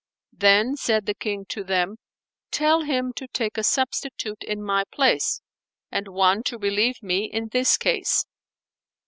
[0.33, 1.97] Then said the King to them,
[2.49, 5.41] "Tell him to take a substitute[FN#456] in my place
[5.91, 8.25] and one to relieve me in this case."